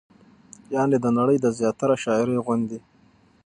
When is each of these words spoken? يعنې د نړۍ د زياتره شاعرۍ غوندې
يعنې 0.73 0.97
د 1.01 1.05
نړۍ 1.17 1.37
د 1.41 1.47
زياتره 1.57 1.95
شاعرۍ 2.03 2.37
غوندې 2.45 2.79